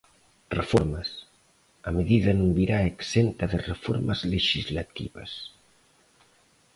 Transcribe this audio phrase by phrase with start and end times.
[0.59, 1.09] Reformas:
[1.89, 5.31] A medida non virá exenta de reformas lexislativas.